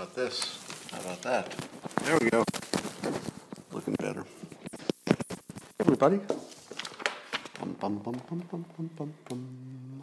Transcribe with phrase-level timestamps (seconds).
[0.00, 0.58] about this?
[0.92, 1.54] How about that?
[2.04, 2.42] There we go.
[3.70, 4.24] Looking better.
[5.78, 6.20] Everybody.
[7.58, 10.02] Bum, bum, bum, bum, bum, bum, bum, bum.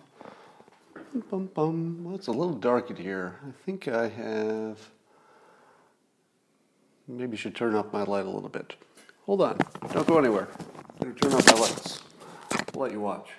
[0.94, 2.04] Bum, bum, bum.
[2.04, 3.40] Well, it's a little dark in here.
[3.42, 4.78] I think I have.
[7.08, 8.76] Maybe should turn off my light a little bit.
[9.26, 9.58] Hold on.
[9.94, 10.48] Don't go anywhere.
[11.02, 12.04] I'm going to turn off my lights.
[12.52, 13.30] I'll let you watch.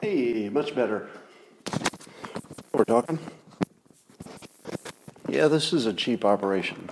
[0.00, 1.06] Hey, much better.
[2.72, 3.20] We're talking.
[5.28, 6.90] Yeah, this is a cheap operation,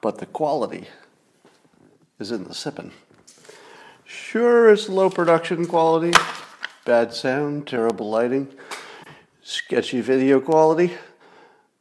[0.00, 0.88] but the quality
[2.18, 2.90] is in the sipping.
[4.04, 6.12] Sure, it's low production quality,
[6.84, 8.48] bad sound, terrible lighting,
[9.44, 10.94] sketchy video quality,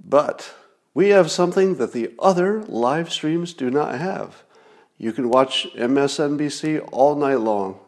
[0.05, 0.53] but
[0.93, 4.43] we have something that the other live streams do not have.
[4.99, 7.79] You can watch MSNBC all night long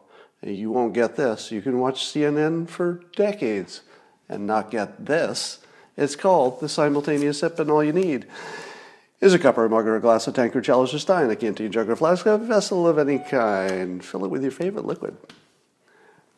[0.52, 1.50] you won't get this.
[1.50, 3.82] You can watch CNN for decades
[4.28, 5.60] and not get this.
[5.96, 8.26] It's called the simultaneous sip, and all you need
[9.20, 11.36] is a cup or a mug or a glass, a tankard, chalice or stein, a
[11.36, 14.04] canteen, jug or flask, a vessel of any kind.
[14.04, 15.16] Fill it with your favorite liquid.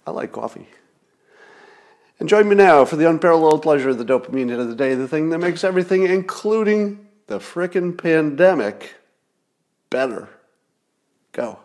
[0.07, 0.69] I like coffee.
[2.19, 4.95] And join me now for the unparalleled pleasure of the dopamine hit of the day,
[4.95, 8.95] the thing that makes everything, including the frickin' pandemic,
[9.91, 10.29] better.
[11.33, 11.59] Go.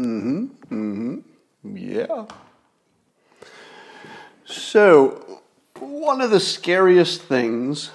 [0.00, 0.44] Mm-hmm.
[0.70, 1.76] Mm-hmm.
[1.76, 2.26] Yeah.
[4.46, 5.42] So,
[5.78, 7.90] one of the scariest things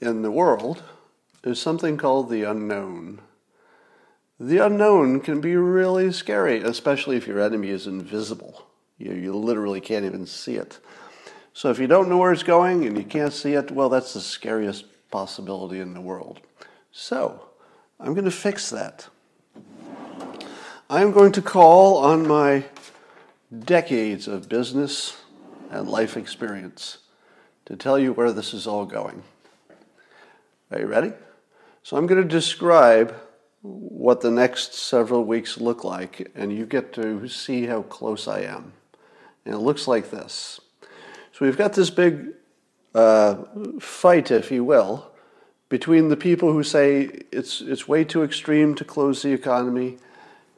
[0.00, 0.82] in the world
[1.44, 3.20] is something called the unknown.
[4.38, 8.66] The unknown can be really scary, especially if your enemy is invisible.
[8.96, 10.78] You, you literally can't even see it.
[11.52, 14.14] So, if you don't know where it's going and you can't see it, well, that's
[14.14, 16.40] the scariest possibility in the world.
[16.90, 17.48] So,
[17.98, 19.08] I'm going to fix that.
[20.92, 22.64] I'm going to call on my
[23.56, 25.16] decades of business
[25.70, 26.98] and life experience
[27.66, 29.22] to tell you where this is all going.
[30.72, 31.12] Are you ready?
[31.84, 33.14] So I'm going to describe
[33.62, 38.40] what the next several weeks look like, and you get to see how close I
[38.40, 38.72] am.
[39.44, 40.58] And it looks like this.
[41.30, 42.30] So we've got this big
[42.96, 43.36] uh,
[43.78, 45.12] fight, if you will,
[45.68, 49.98] between the people who say it's, it's way too extreme to close the economy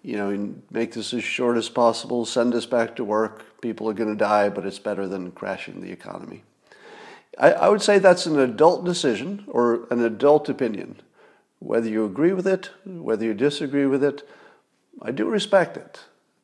[0.03, 3.61] you know, make this as short as possible, send us back to work.
[3.61, 6.43] People are going to die, but it's better than crashing the economy.
[7.39, 11.01] I, I, would say that's an adult decision or an adult opinion.
[11.61, 14.29] Whether you agree with it, whether you disagree with it,
[15.01, 16.01] I do respect it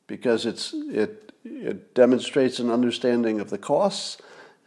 [0.07, 4.19] because it's, it, it demonstrates an understanding of the costs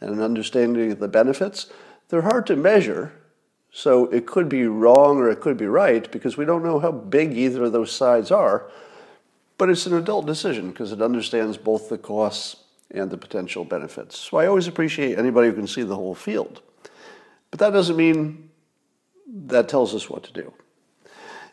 [0.02, 1.68] and an understanding of the benefits.
[2.10, 3.14] They're hard to measure,
[3.72, 6.92] so it could be wrong or it could be right because we don't know how
[6.92, 8.70] big either of those sides are.
[9.58, 12.58] But it's an adult decision because it understands both the costs
[12.90, 14.18] and the potential benefits.
[14.18, 16.62] So I always appreciate anybody who can see the whole field.
[17.50, 18.50] But that doesn't mean
[19.28, 20.54] that tells us what to do.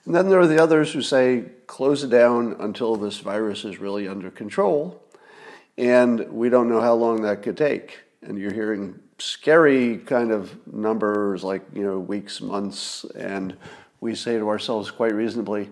[0.04, 3.78] And then there are the others who say close it down until this virus is
[3.78, 5.02] really under control.
[5.76, 8.00] And we don't know how long that could take.
[8.22, 13.56] And you're hearing scary kind of numbers like, you know, weeks, months, and
[14.00, 15.70] we say to ourselves quite reasonably,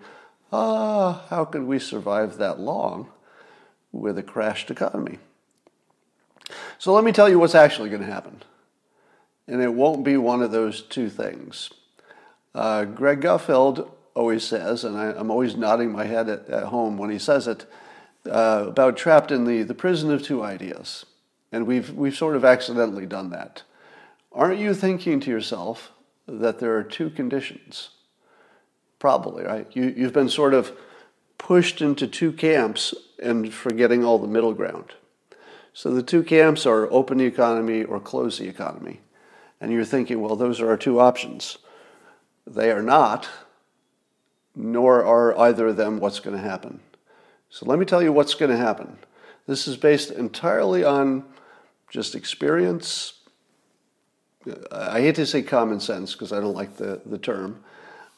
[0.52, 3.08] ah, how could we survive that long
[3.92, 5.18] with a crashed economy?
[6.78, 8.42] So let me tell you what's actually going to happen.
[9.48, 11.70] And it won't be one of those two things.
[12.54, 16.98] Uh, Greg Gutfeld always says, and I, am always nodding my head at, at, home
[16.98, 17.66] when he says it,
[18.26, 21.04] uh, about trapped in the, the prison of two ideas.
[21.52, 23.62] And we've, we've sort of accidentally done that.
[24.32, 25.92] Aren't you thinking to yourself
[26.26, 27.90] that there are two conditions?
[28.98, 29.66] Probably, right?
[29.72, 30.72] You, you've been sort of
[31.38, 34.94] pushed into two camps and forgetting all the middle ground.
[35.72, 39.00] So the two camps are open the economy or close the economy.
[39.60, 41.58] And you're thinking, well, those are our two options.
[42.46, 43.28] They are not,
[44.54, 46.80] nor are either of them what's going to happen.
[47.50, 48.98] So let me tell you what's going to happen.
[49.46, 51.24] This is based entirely on
[51.90, 53.14] just experience.
[54.70, 57.62] I hate to say common sense because I don't like the, the term,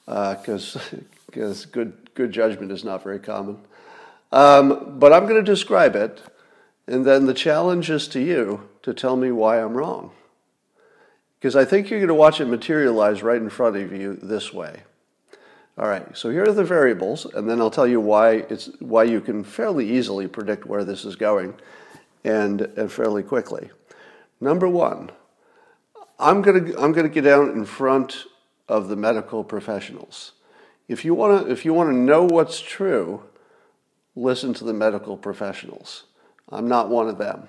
[0.06, 0.80] because uh,
[1.26, 3.58] because good good judgment is not very common.
[4.30, 6.20] Um, but I'm going to describe it,
[6.86, 10.10] and then the challenge is to you to tell me why I'm wrong.
[11.38, 14.52] Because I think you're going to watch it materialize right in front of you this
[14.52, 14.82] way.
[15.78, 19.04] All right, so here are the variables, and then I'll tell you why it's why
[19.04, 21.54] you can fairly easily predict where this is going,
[22.24, 23.70] and, and fairly quickly.
[24.40, 25.10] Number one,
[26.18, 28.24] I'm gonna I'm gonna get down in front
[28.68, 30.32] of the medical professionals.
[30.88, 33.22] If you wanna if you wanna know what's true,
[34.16, 36.04] listen to the medical professionals.
[36.50, 37.48] I'm not one of them.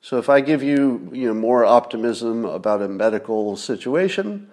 [0.00, 4.48] So if I give you, you know, more optimism about a medical situation,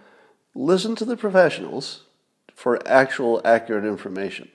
[0.56, 2.04] listen to the professionals
[2.56, 4.50] for actual accurate information.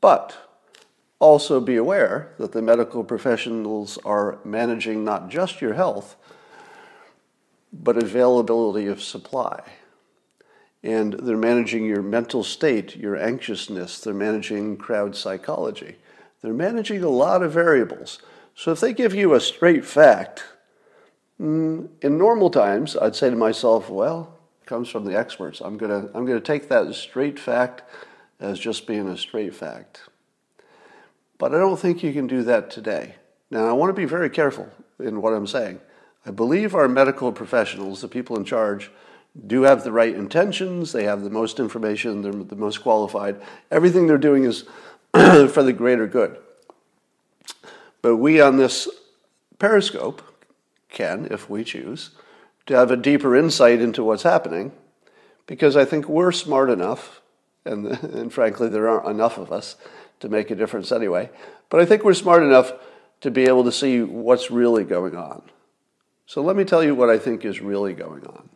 [0.00, 0.36] But
[1.24, 6.16] also be aware that the medical professionals are managing not just your health,
[7.72, 9.62] but availability of supply.
[10.82, 15.96] And they're managing your mental state, your anxiousness, they're managing crowd psychology.
[16.42, 18.18] They're managing a lot of variables.
[18.54, 20.44] So if they give you a straight fact,
[21.40, 25.62] mm, in normal times, I'd say to myself, well, it comes from the experts.
[25.62, 27.82] I'm going to I'm going to take that straight fact
[28.38, 30.02] as just being a straight fact.
[31.38, 33.16] But I don't think you can do that today.
[33.50, 35.80] Now, I want to be very careful in what I'm saying.
[36.26, 38.90] I believe our medical professionals, the people in charge,
[39.46, 40.92] do have the right intentions.
[40.92, 42.22] They have the most information.
[42.22, 43.40] They're the most qualified.
[43.70, 44.62] Everything they're doing is
[45.12, 46.38] for the greater good.
[48.00, 48.88] But we on this
[49.58, 50.22] periscope
[50.88, 52.10] can, if we choose,
[52.66, 54.72] to have a deeper insight into what's happening
[55.46, 57.20] because I think we're smart enough,
[57.64, 59.76] and, and frankly, there aren't enough of us
[60.20, 61.30] to make a difference anyway,
[61.70, 62.72] but I think we're smart enough
[63.20, 65.42] to be able to see what's really going on.
[66.26, 68.48] So let me tell you what I think is really going on.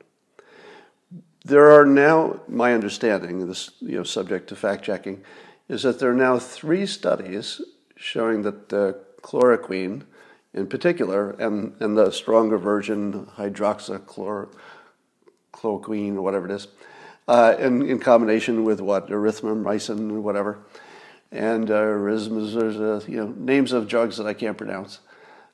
[1.45, 5.23] There are now, my understanding, this you know, subject to fact checking,
[5.69, 7.61] is that there are now three studies
[7.97, 10.05] showing that uh, chloroquine
[10.55, 16.69] in particular, and, and the stronger version, hydroxychloroquine or whatever it is,
[17.29, 20.59] uh, in, in combination with what, erythromycin or whatever,
[21.31, 25.01] and uh, uh, you know, names of drugs that I can't pronounce.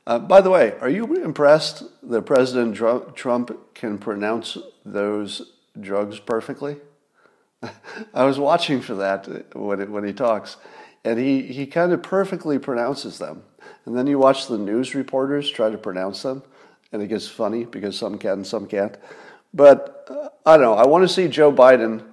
[0.06, 2.76] Uh, by the way, are you impressed that President
[3.16, 6.76] Trump can pronounce those drugs perfectly?
[8.14, 10.58] I was watching for that when, it, when he talks,
[11.04, 13.42] and he, he kind of perfectly pronounces them.
[13.86, 16.42] And then you watch the news reporters try to pronounce them,
[16.92, 18.96] and it gets funny because some can and some can't.
[19.52, 20.74] But uh, I don't know.
[20.74, 22.04] I want to see Joe Biden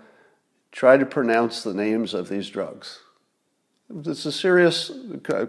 [0.72, 3.00] try to pronounce the names of these drugs.
[4.06, 4.92] It's a serious,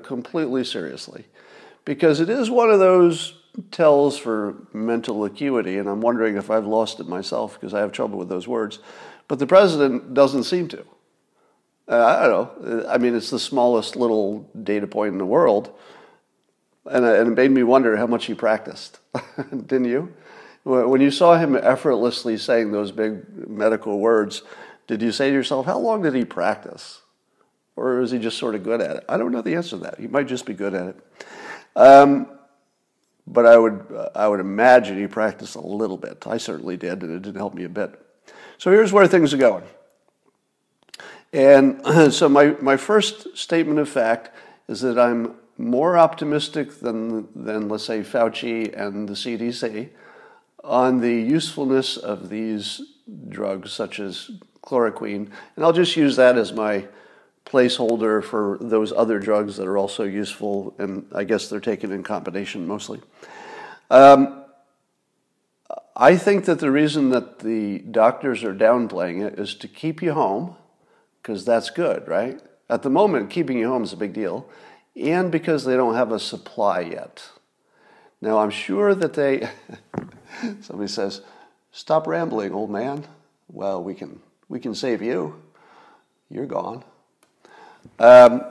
[0.03, 1.27] completely seriously,
[1.85, 3.35] because it is one of those
[3.71, 7.93] tells for mental acuity, and I'm wondering if I've lost it myself because I have
[7.93, 8.79] trouble with those words.
[9.29, 10.85] But the president doesn't seem to.
[11.89, 12.87] Uh, I don't know.
[12.89, 15.73] I mean, it's the smallest little data point in the world,
[16.87, 18.99] and, and it made me wonder how much he practiced.
[19.51, 20.15] Didn't you?
[20.65, 24.43] When you saw him effortlessly saying those big medical words,
[24.87, 27.02] did you say to yourself, how long did he practice?
[27.77, 29.05] Or is he just sort of good at it?
[29.09, 29.99] I don't know the answer to that.
[29.99, 30.97] He might just be good at it.
[31.75, 32.27] Um,
[33.27, 36.27] but I would, I would imagine he practiced a little bit.
[36.27, 37.99] I certainly did, and it didn't help me a bit.
[38.59, 39.65] So here's where things are going.
[41.33, 41.83] And
[42.13, 44.31] so my, my first statement of fact
[44.69, 49.91] is that I'm more optimistic than, than, let's say, Fauci and the CDC
[50.65, 52.81] on the usefulness of these
[53.29, 54.31] drugs, such as
[54.65, 55.31] chloroquine.
[55.57, 56.87] And I'll just use that as my
[57.45, 62.03] placeholder for those other drugs that are also useful, and I guess they're taken in
[62.03, 63.01] combination mostly.
[63.91, 64.45] Um,
[65.95, 70.13] I think that the reason that the doctors are downplaying it is to keep you
[70.13, 70.57] home,
[71.21, 72.41] because that's good, right?
[72.71, 74.49] At the moment, keeping you home is a big deal
[74.97, 77.31] and because they don't have a supply yet.
[78.21, 79.49] Now, I'm sure that they,
[80.61, 81.23] somebody says,
[81.73, 83.05] stop rambling, old man.
[83.49, 85.43] Well, we can, we can save you.
[86.31, 86.85] You're gone.
[87.99, 88.45] Um,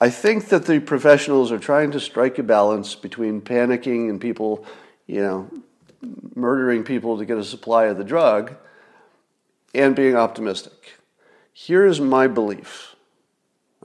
[0.00, 4.66] I think that the professionals are trying to strike a balance between panicking and people,
[5.06, 5.50] you know,
[6.34, 8.54] murdering people to get a supply of the drug
[9.74, 10.98] and being optimistic.
[11.52, 12.92] Here's my belief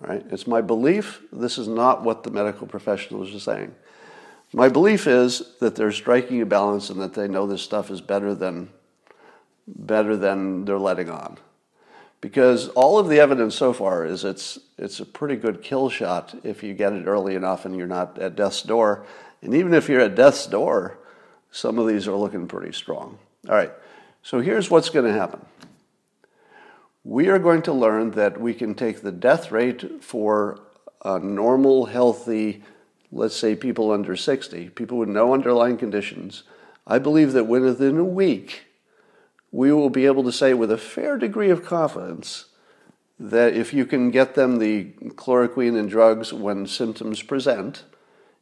[0.02, 0.26] all right?
[0.30, 1.22] It's my belief.
[1.32, 3.74] This is not what the medical professionals are saying.
[4.54, 8.02] My belief is that they're striking a balance and that they know this stuff is
[8.02, 8.70] better than
[9.68, 11.38] better than they're letting on.
[12.20, 16.36] Because all of the evidence so far is it's it's a pretty good kill shot
[16.44, 19.06] if you get it early enough and you're not at death's door.
[19.42, 20.98] And even if you're at death's door,
[21.52, 23.20] some of these are looking pretty strong.
[23.48, 23.72] All right.
[24.24, 25.46] So here's what's going to happen
[27.04, 30.60] we are going to learn that we can take the death rate for
[31.06, 32.62] a normal, healthy,
[33.14, 36.44] let's say people under 60, people with no underlying conditions.
[36.86, 38.67] I believe that within a week,
[39.52, 42.46] we will be able to say with a fair degree of confidence
[43.20, 44.86] that if you can get them the
[45.16, 47.84] chloroquine and drugs when symptoms present,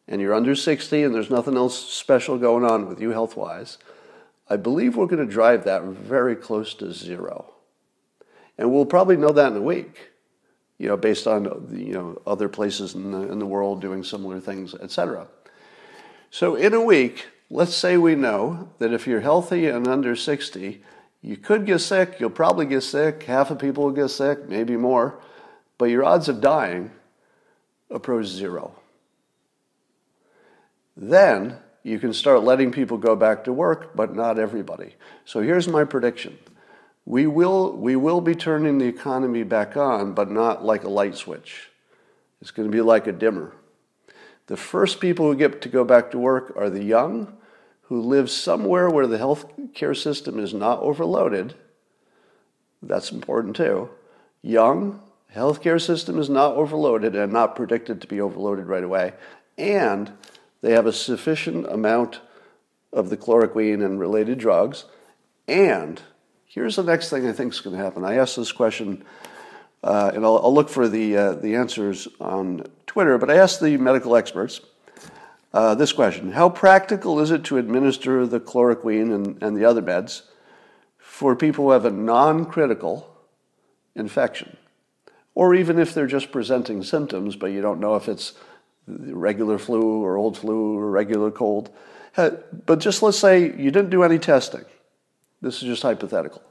[0.07, 3.77] and you're under 60 and there's nothing else special going on with you health wise,
[4.49, 7.53] I believe we're going to drive that very close to zero.
[8.57, 10.11] And we'll probably know that in a week,
[10.77, 14.39] you know, based on you know other places in the, in the world doing similar
[14.39, 15.27] things, etc.
[16.29, 20.83] So in a week, let's say we know that if you're healthy and under 60,
[21.25, 24.77] you could get sick, you'll probably get sick, half of people will get sick, maybe
[24.77, 25.19] more,
[25.79, 26.91] but your odds of dying
[27.89, 28.75] approach zero.
[30.95, 34.93] Then you can start letting people go back to work, but not everybody.
[35.25, 36.37] So here's my prediction.
[37.07, 41.15] We will, we will be turning the economy back on, but not like a light
[41.15, 41.71] switch.
[42.39, 43.51] It's going to be like a dimmer.
[44.45, 47.35] The first people who get to go back to work are the young
[47.87, 51.53] who lives somewhere where the health care system is not overloaded.
[52.81, 53.89] That's important too.
[54.41, 55.01] Young,
[55.35, 59.13] healthcare system is not overloaded and not predicted to be overloaded right away.
[59.57, 60.11] And
[60.61, 62.21] they have a sufficient amount
[62.91, 64.85] of the chloroquine and related drugs.
[65.47, 66.01] And
[66.45, 68.03] here's the next thing I think is going to happen.
[68.03, 69.03] I asked this question,
[69.83, 73.61] uh, and I'll, I'll, look for the, uh, the answers on Twitter, but I asked
[73.61, 74.61] the medical experts
[75.55, 79.81] uh, this question How practical is it to administer the chloroquine and, and the other
[79.81, 80.23] meds
[80.97, 83.09] for people who have a non critical
[83.95, 84.57] infection?
[85.33, 88.33] Or even if they're just presenting symptoms, but you don't know if it's
[88.87, 91.69] regular flu or old flu or regular cold.
[92.15, 94.65] But just let's say you didn't do any testing.
[95.41, 96.41] This is just hypothetical.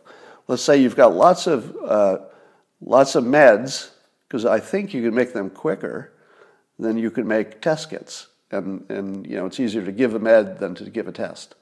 [0.48, 2.18] Let's say you've got lots of uh,
[2.80, 3.90] lots of meds
[4.28, 6.12] because I think you can make them quicker
[6.78, 10.18] than you can make test kits, and and you know it's easier to give a
[10.18, 11.54] med than to give a test.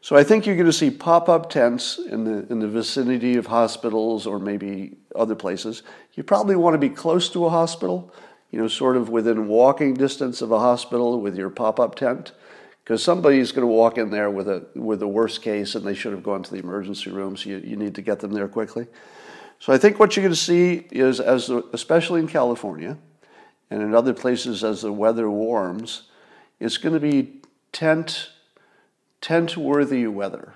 [0.00, 3.46] So I think you're going to see pop-up tents in the in the vicinity of
[3.46, 5.82] hospitals or maybe other places.
[6.14, 8.12] You probably want to be close to a hospital
[8.54, 12.30] you know, sort of within walking distance of a hospital with your pop-up tent,
[12.84, 15.92] because somebody's going to walk in there with a with a worst case, and they
[15.92, 17.36] should have gone to the emergency room.
[17.36, 18.86] So you, you need to get them there quickly.
[19.58, 22.96] So I think what you're going to see is, as especially in California,
[23.70, 26.02] and in other places as the weather warms,
[26.60, 27.40] it's going to be
[27.72, 28.30] tent
[29.20, 30.52] tent worthy weather,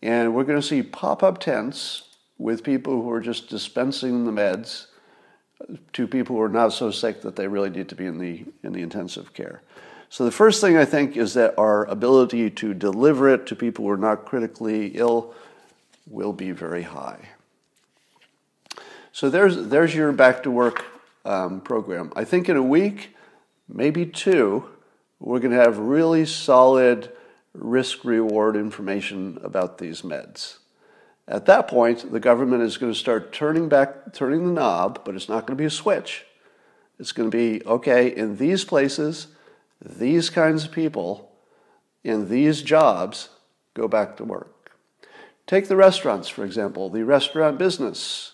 [0.00, 2.02] and we're going to see pop-up tents
[2.38, 4.86] with people who are just dispensing the meds
[5.92, 8.44] to people who are not so sick that they really need to be in the,
[8.62, 9.60] in the intensive care.
[10.08, 13.84] So the first thing I think is that our ability to deliver it to people
[13.84, 15.34] who are not critically ill
[16.08, 17.30] will be very high.
[19.12, 20.84] So there's, there's your back to work
[21.24, 22.12] um, program.
[22.16, 23.14] I think in a week,
[23.68, 24.68] maybe two,
[25.20, 27.12] we're going to have really solid
[27.54, 30.58] risk reward information about these meds.
[31.28, 35.14] At that point, the government is going to start turning back, turning the knob, but
[35.14, 36.24] it's not going to be a switch.
[36.98, 39.28] It's going to be okay, in these places,
[39.80, 41.32] these kinds of people,
[42.04, 43.28] in these jobs,
[43.74, 44.72] go back to work.
[45.46, 48.32] Take the restaurants, for example, the restaurant business.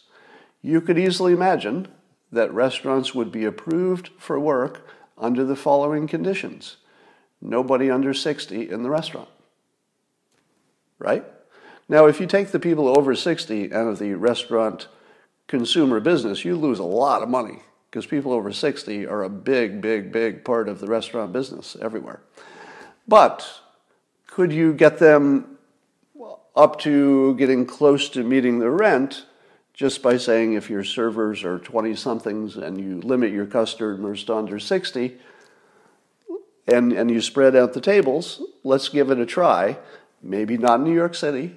[0.63, 1.89] You could easily imagine
[2.31, 6.77] that restaurants would be approved for work under the following conditions
[7.41, 9.29] nobody under 60 in the restaurant.
[10.99, 11.25] Right?
[11.89, 14.89] Now, if you take the people over 60 out of the restaurant
[15.47, 19.81] consumer business, you lose a lot of money because people over 60 are a big,
[19.81, 22.21] big, big part of the restaurant business everywhere.
[23.07, 23.49] But
[24.27, 25.59] could you get them
[26.55, 29.25] up to getting close to meeting the rent
[29.79, 34.35] just by saying if your servers are 20 somethings and you limit your customers to
[34.35, 35.17] under 60
[36.67, 39.79] and, and you spread out the tables, let's give it a try.
[40.21, 41.57] Maybe not in New York City,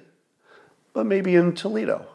[0.94, 2.06] but maybe in Toledo.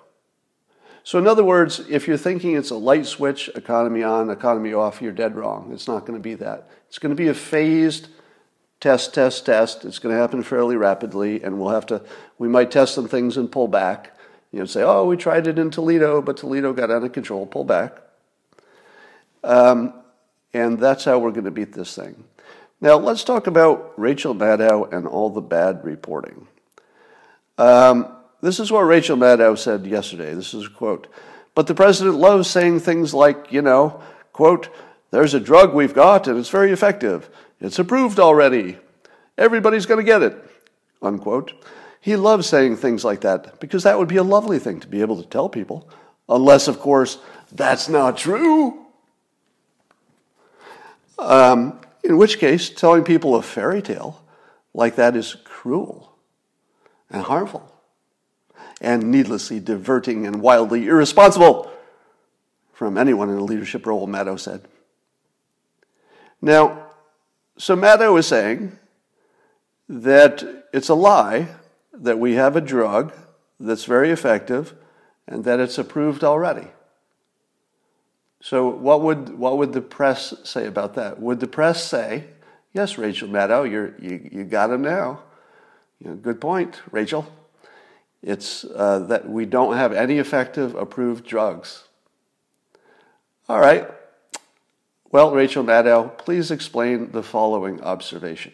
[1.03, 5.01] So, in other words, if you're thinking it's a light switch, economy on, economy off,
[5.01, 5.71] you're dead wrong.
[5.73, 6.69] It's not going to be that.
[6.87, 8.07] It's going to be a phased
[8.79, 9.83] test, test, test.
[9.83, 12.01] It's going to happen fairly rapidly, and we'll have to,
[12.37, 14.16] we might test some things and pull back.
[14.57, 17.45] You know, say, oh, we tried it in Toledo, but Toledo got out of control,
[17.45, 17.95] pull back.
[19.43, 19.93] Um,
[20.51, 22.23] and that's how we're going to beat this thing.
[22.81, 26.47] Now, let's talk about Rachel Maddow and all the bad reporting.
[27.59, 28.11] Um,
[28.41, 30.33] this is what Rachel Maddow said yesterday.
[30.33, 31.05] This is a quote.
[31.53, 34.01] But the president loves saying things like, you know,
[34.33, 34.69] quote,
[35.11, 37.29] there's a drug we've got and it's very effective.
[37.61, 38.79] It's approved already.
[39.37, 40.35] Everybody's going to get it,
[40.99, 41.53] unquote.
[41.99, 45.01] He loves saying things like that because that would be a lovely thing to be
[45.01, 45.89] able to tell people.
[46.29, 47.17] Unless, of course,
[47.51, 48.85] that's not true.
[51.19, 54.23] Um, in which case, telling people a fairy tale
[54.73, 56.15] like that is cruel
[57.09, 57.73] and harmful
[58.79, 61.71] and needlessly diverting and wildly irresponsible.
[62.73, 64.61] from anyone in a leadership role, Maddow said.
[66.39, 66.89] Now,
[67.57, 68.77] so Maddow is saying
[69.89, 71.47] that it's a lie
[71.97, 73.13] that we have a drug
[73.59, 74.73] that's very effective
[75.27, 76.67] and that it's approved already.
[78.39, 81.19] So, what would, what would the press say about that?
[81.19, 82.25] Would the press say,
[82.73, 85.21] Yes, Rachel Maddow, you're, you, you got him now?
[85.99, 87.27] You know, good point, Rachel.
[88.21, 91.85] It's uh, that we don't have any effective approved drugs.
[93.49, 93.89] All right.
[95.11, 98.53] Well, Rachel Maddow, please explain the following observation.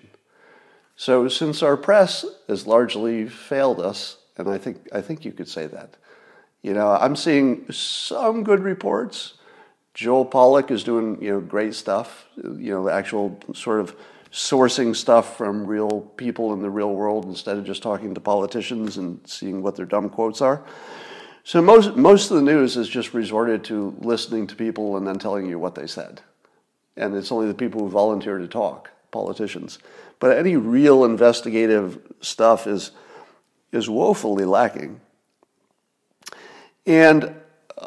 [1.06, 5.50] So, since our press has largely failed us, and I think, I think you could
[5.50, 5.98] say that,
[6.62, 9.34] you know, I'm seeing some good reports.
[9.94, 13.98] Joel Pollak is doing, you know, great stuff, you know, actual sort of
[14.32, 18.96] sourcing stuff from real people in the real world instead of just talking to politicians
[18.96, 20.64] and seeing what their dumb quotes are.
[21.44, 25.20] So most most of the news is just resorted to listening to people and then
[25.20, 26.22] telling you what they said.
[26.96, 29.80] And it's only the people who volunteer to talk, politicians.
[30.20, 32.92] But any real investigative stuff is
[33.74, 35.02] is woefully lacking.
[36.86, 37.36] And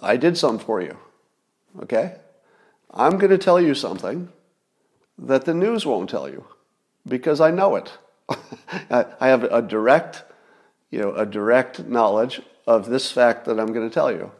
[0.02, 0.98] I did some for you.
[1.82, 2.16] Okay?
[2.92, 4.30] I'm going to tell you something
[5.18, 6.44] that the news won't tell you
[7.06, 7.92] because I know it.
[8.90, 10.24] I have a direct,
[10.90, 14.32] you know, a direct knowledge of this fact that I'm going to tell you.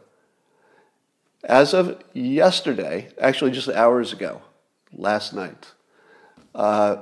[1.43, 4.41] As of yesterday, actually just hours ago,
[4.91, 5.71] last night,
[6.57, 6.97] uh,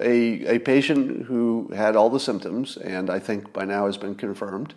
[0.00, 4.14] a, a patient who had all the symptoms, and I think by now has been
[4.14, 4.74] confirmed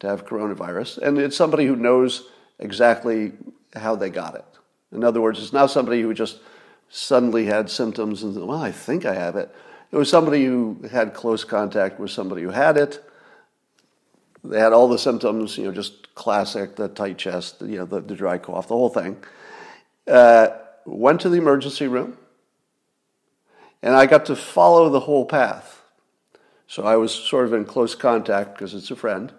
[0.00, 3.32] to have coronavirus, and it's somebody who knows exactly
[3.74, 4.44] how they got it.
[4.92, 6.38] In other words, it's not somebody who just
[6.88, 9.54] suddenly had symptoms and said, well, I think I have it.
[9.90, 13.02] It was somebody who had close contact with somebody who had it.
[14.44, 18.00] They had all the symptoms, you know, just classic, the tight chest, you know, the,
[18.00, 19.16] the dry cough, the whole thing.
[20.06, 20.48] Uh,
[20.84, 22.16] went to the emergency room,
[23.86, 25.80] and I got to follow the whole path.
[26.66, 29.32] So I was sort of in close contact because it's a friend.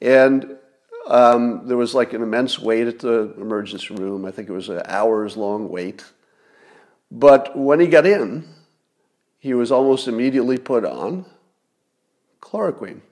[0.00, 0.56] And
[1.06, 4.24] um, there was like an immense wait at the emergency room.
[4.24, 6.06] I think it was an hours long wait.
[7.10, 8.48] But when he got in,
[9.38, 11.26] he was almost immediately put on
[12.40, 13.02] chloroquine.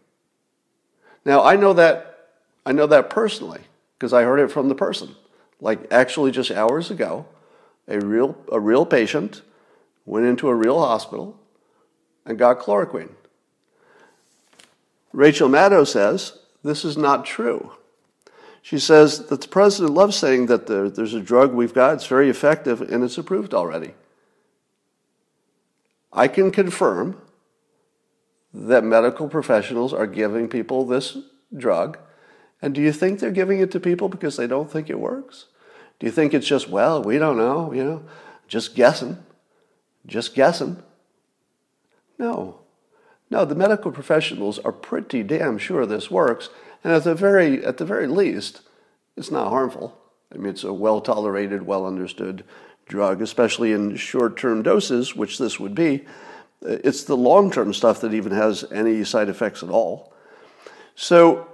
[1.27, 2.31] Now I know that
[2.65, 3.61] I know that personally
[3.99, 5.15] because I heard it from the person.
[5.61, 7.27] Like actually just hours ago,
[7.87, 9.43] a real a real patient
[10.11, 11.39] went into a real hospital
[12.27, 13.13] and got chloroquine.
[15.13, 17.73] Rachel Maddow says this is not true.
[18.61, 22.07] She says that the president loves saying that there, there's a drug we've got, it's
[22.07, 23.95] very effective, and it's approved already.
[26.13, 27.23] I can confirm
[28.53, 31.19] that medical professionals are giving people this
[31.57, 31.99] drug.
[32.61, 35.47] And do you think they're giving it to people because they don't think it works?
[36.01, 38.03] Do you think it's just, well, we don't know, you know,
[38.49, 39.19] just guessing,
[40.07, 40.83] just guessing?
[42.19, 42.61] No.
[43.31, 46.49] No, the medical professionals are pretty damn sure this works,
[46.83, 48.63] and at the very, at the very least,
[49.17, 49.97] it's not harmful.
[50.35, 52.45] I mean, it's a well tolerated, well understood
[52.87, 56.05] drug, especially in short term doses, which this would be.
[56.63, 60.13] It's the long term stuff that even has any side effects at all.
[60.95, 61.49] So,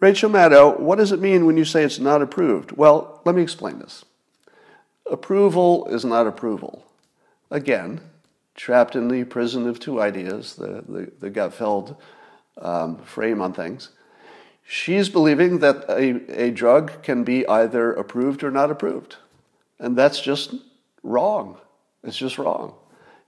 [0.00, 2.72] Rachel Maddow, what does it mean when you say it's not approved?
[2.72, 4.04] Well, let me explain this.
[5.10, 6.84] Approval is not approval.
[7.52, 8.00] Again,
[8.54, 11.96] trapped in the prison of two ideas, the, the, the Gutfeld
[12.56, 13.90] um, frame on things.
[14.66, 19.16] She's believing that a, a drug can be either approved or not approved.
[19.78, 20.54] And that's just
[21.02, 21.58] wrong.
[22.02, 22.74] It's just wrong.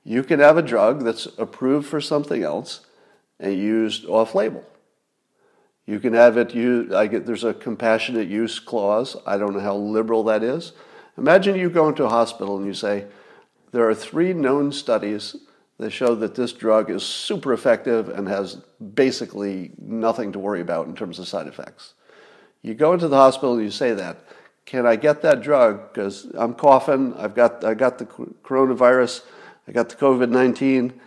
[0.04, 2.80] You can have a drug that's approved for something else
[3.38, 4.64] and used off label.
[5.84, 9.18] You can have it used, I get, there's a compassionate use clause.
[9.26, 10.72] I don't know how liberal that is.
[11.18, 13.04] Imagine you go into a hospital and you say,
[13.74, 15.34] there are three known studies
[15.78, 18.54] that show that this drug is super effective and has
[18.94, 21.94] basically nothing to worry about in terms of side effects.
[22.62, 24.18] You go into the hospital and you say that.
[24.64, 25.92] Can I get that drug?
[25.92, 27.14] Because I'm coughing.
[27.14, 29.22] I've got I got the coronavirus.
[29.66, 31.00] I got the COVID nineteen.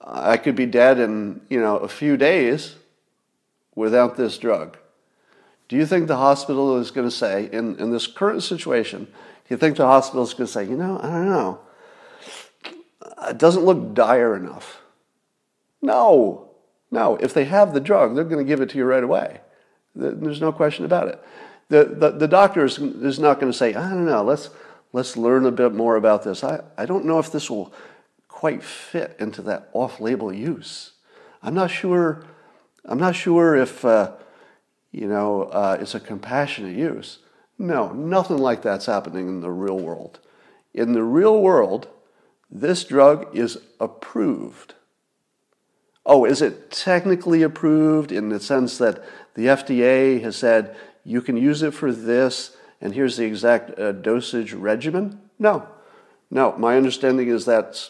[0.00, 2.76] I could be dead in you know a few days
[3.74, 4.78] without this drug.
[5.68, 9.04] Do you think the hospital is going to say in, in this current situation?
[9.04, 11.60] Do you think the hospital is going to say, you know, I don't know
[13.28, 14.80] it doesn't look dire enough.
[15.80, 16.50] No,
[16.90, 17.16] no.
[17.16, 19.40] If they have the drug, they're going to give it to you right away.
[19.94, 21.22] There's no question about it.
[21.68, 24.50] The, the, the doctor is, is not going to say, I don't know, let's,
[24.92, 26.44] let's learn a bit more about this.
[26.44, 27.72] I, I don't know if this will
[28.28, 30.92] quite fit into that off label use.
[31.42, 32.24] I'm not sure,
[32.84, 34.12] I'm not sure if, uh,
[34.90, 37.18] you know, uh, it's a compassionate use.
[37.58, 40.20] No, nothing like that's happening in the real world.
[40.74, 41.88] In the real world,
[42.52, 44.74] this drug is approved.
[46.04, 49.02] Oh, is it technically approved in the sense that
[49.34, 53.92] the FDA has said you can use it for this and here's the exact uh,
[53.92, 55.20] dosage regimen?
[55.38, 55.66] No.
[56.30, 57.88] No, my understanding is that,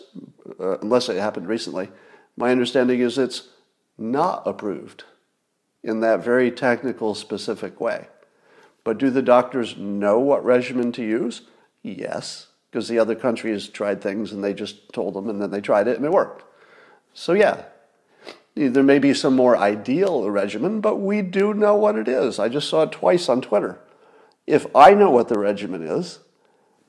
[0.61, 1.89] uh, unless it happened recently,
[2.37, 3.49] my understanding is it's
[3.97, 5.05] not approved
[5.83, 8.09] in that very technical, specific way.
[8.85, 11.43] But do the doctors know what regimen to use?
[11.83, 15.61] Yes, because the other countries tried things and they just told them and then they
[15.61, 16.43] tried it and it worked.
[17.13, 17.65] So, yeah,
[18.55, 22.39] there may be some more ideal regimen, but we do know what it is.
[22.39, 23.79] I just saw it twice on Twitter.
[24.47, 26.21] If I know what the regimen is,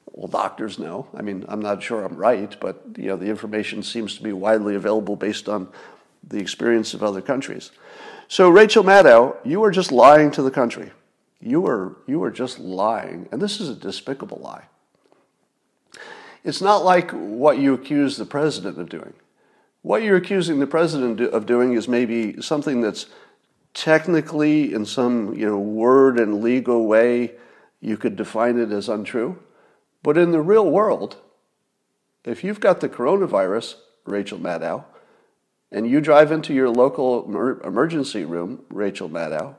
[0.05, 1.07] well, doctors know.
[1.13, 4.31] I mean, I'm not sure I'm right, but you know, the information seems to be
[4.31, 5.67] widely available based on
[6.25, 7.71] the experience of other countries.
[8.29, 10.91] So, Rachel Maddow, you are just lying to the country.
[11.41, 14.67] You are, you are just lying, and this is a despicable lie.
[16.43, 19.13] It's not like what you accuse the president of doing.
[19.81, 23.07] What you're accusing the president of doing is maybe something that's
[23.73, 27.33] technically, in some you know, word and legal way,
[27.81, 29.41] you could define it as untrue.
[30.03, 31.17] But in the real world,
[32.23, 33.75] if you've got the coronavirus,
[34.05, 34.85] Rachel Maddow,
[35.71, 37.25] and you drive into your local
[37.63, 39.55] emergency room, Rachel Maddow,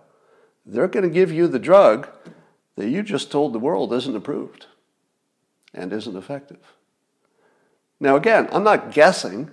[0.65, 2.09] they're going to give you the drug
[2.77, 4.67] that you just told the world isn't approved
[5.75, 6.74] and isn't effective.
[8.01, 9.51] Now, again, I'm not guessing.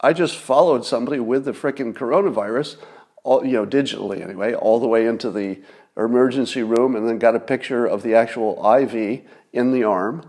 [0.00, 2.76] I just followed somebody with the freaking coronavirus,
[3.22, 5.60] all, you know, digitally anyway, all the way into the
[5.96, 10.28] emergency room and then got a picture of the actual IV in the arm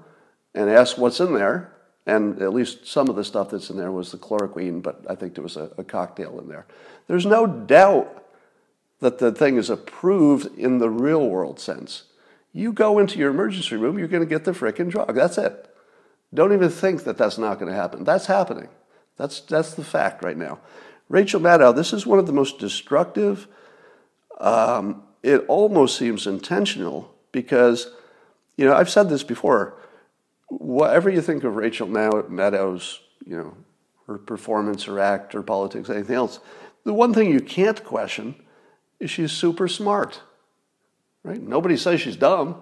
[0.53, 1.71] and asked what's in there.
[2.07, 5.15] And at least some of the stuff that's in there was the chloroquine, but I
[5.15, 6.67] think there was a, a cocktail in there.
[7.07, 8.23] There's no doubt
[8.99, 12.03] that the thing is approved in the real world sense.
[12.53, 15.15] You go into your emergency room, you're going to get the frickin' drug.
[15.15, 15.74] That's it.
[16.35, 18.03] Don't even think that that's not going to happen.
[18.03, 18.69] That's happening.
[19.17, 20.59] That's, that's the fact right now.
[21.09, 23.47] Rachel Maddow, this is one of the most destructive,
[24.39, 27.87] um, it almost seems intentional because,
[28.57, 29.81] you know, I've said this before.
[30.49, 33.57] Whatever you think of Rachel Maddow's, you know,
[34.07, 36.39] her performance, her act, her politics, anything else,
[36.83, 38.35] the one thing you can't question
[38.99, 40.21] is she's super smart,
[41.23, 41.41] right?
[41.41, 42.61] Nobody says she's dumb.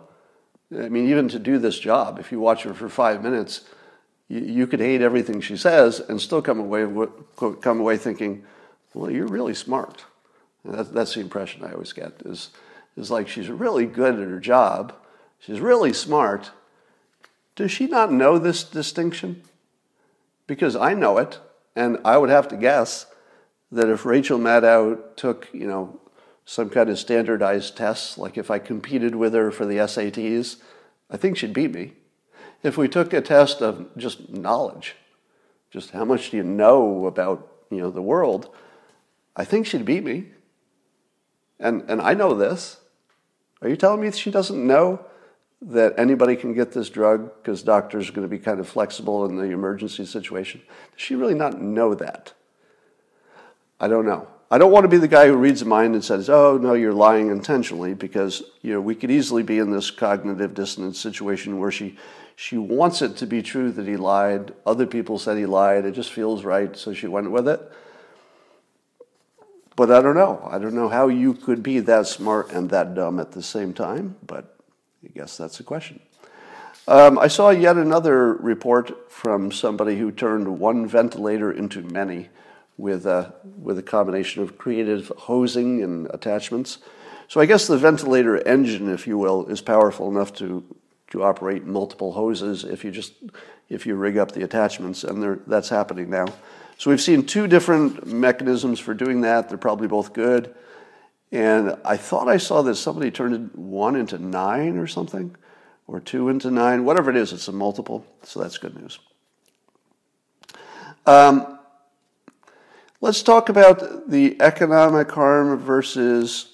[0.72, 3.62] I mean, even to do this job, if you watch her for five minutes,
[4.28, 6.88] you, you could hate everything she says and still come away
[7.62, 8.44] come away thinking,
[8.94, 10.06] well, you're really smart.
[10.66, 12.50] That's, that's the impression I always get is
[12.96, 14.94] is like she's really good at her job,
[15.40, 16.52] she's really smart.
[17.56, 19.44] Does she not know this distinction?
[20.48, 21.40] Because I know it,
[21.76, 23.06] and I would have to guess
[23.72, 26.00] that if Rachel Maddow took, you know,
[26.46, 30.58] some kind of standardized tests, like if I competed with her for the SATs,
[31.10, 31.94] I think she'd beat me.
[32.64, 34.96] If we took a test of just knowledge,
[35.72, 38.54] just how much do you know about you know the world,
[39.36, 40.28] I think she'd beat me.
[41.60, 42.80] And and I know this.
[43.62, 45.06] Are you telling me she doesn't know
[45.62, 49.26] that anybody can get this drug because doctors are going to be kind of flexible
[49.26, 50.62] in the emergency situation?
[50.92, 52.34] Does she really not know that?
[53.80, 54.28] I don't know.
[54.54, 56.76] I don't want to be the guy who reads a mind and says, "Oh no,
[56.76, 61.58] you're lying intentionally," because you know we could easily be in this cognitive dissonance situation
[61.58, 61.98] where she
[62.36, 64.54] she wants it to be true that he lied.
[64.64, 65.86] Other people said he lied.
[65.86, 67.62] It just feels right, so she went with it.
[69.76, 70.48] But I don't know.
[70.48, 73.74] I don't know how you could be that smart and that dumb at the same
[73.74, 74.18] time.
[74.24, 74.56] But
[75.04, 76.00] I guess that's a question.
[76.88, 82.30] Um, I saw yet another report from somebody who turned one ventilator into many
[82.78, 86.80] with a, with a combination of creative hosing and attachments.
[87.28, 90.64] So I guess the ventilator engine, if you will, is powerful enough to,
[91.12, 93.14] to operate multiple hoses if you just
[93.70, 96.28] if you rig up the attachments, and that's happening now.
[96.78, 99.50] So we've seen two different mechanisms for doing that.
[99.50, 100.54] They're probably both good.
[101.32, 105.36] And I thought I saw that somebody turned one into nine or something,
[105.88, 108.06] or two into nine, whatever it is, it's a multiple.
[108.24, 109.00] So that's good news.
[111.06, 111.60] Um,
[113.04, 116.54] Let's talk about the economic harm versus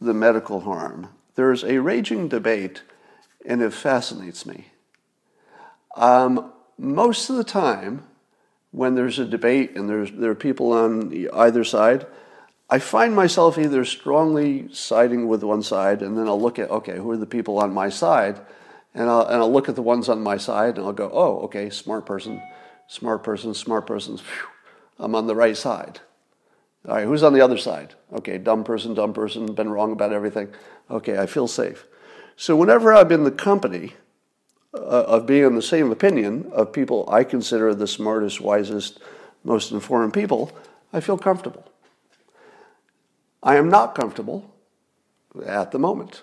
[0.00, 1.10] the medical harm.
[1.36, 2.82] There's a raging debate,
[3.46, 4.72] and it fascinates me.
[5.94, 8.02] Um, most of the time,
[8.72, 12.08] when there's a debate and there's, there are people on either side,
[12.68, 16.96] I find myself either strongly siding with one side, and then I'll look at, okay,
[16.96, 18.40] who are the people on my side?
[18.94, 21.42] And I'll, and I'll look at the ones on my side, and I'll go, oh,
[21.42, 22.42] okay, smart person,
[22.88, 24.18] smart person, smart person.
[24.98, 26.00] I'm on the right side.
[26.88, 27.94] All right, who's on the other side?
[28.12, 30.48] Okay, dumb person, dumb person, been wrong about everything.
[30.90, 31.86] Okay, I feel safe.
[32.36, 33.94] So whenever I'm in the company
[34.74, 39.00] uh, of being in the same opinion of people I consider the smartest, wisest,
[39.44, 40.52] most informed people,
[40.92, 41.70] I feel comfortable.
[43.42, 44.50] I am not comfortable
[45.46, 46.22] at the moment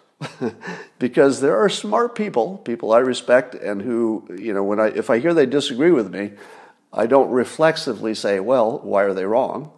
[0.99, 5.09] because there are smart people, people I respect, and who, you know, when I, if
[5.09, 6.31] I hear they disagree with me,
[6.93, 9.71] I don't reflexively say, well, why are they wrong?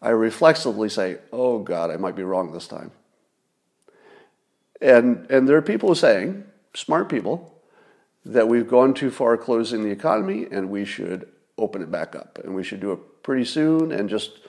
[0.00, 2.90] I reflexively say, oh God, I might be wrong this time.
[4.80, 7.48] And, and there are people saying, smart people,
[8.24, 12.38] that we've gone too far closing the economy and we should open it back up.
[12.42, 14.40] And we should do it pretty soon and just,